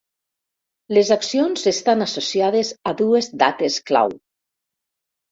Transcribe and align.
Les 0.97 1.09
accions 1.15 1.67
estan 1.71 2.01
associades 2.05 2.71
a 2.91 2.93
dues 3.01 3.29
dates 3.43 3.77
clau. 3.91 4.15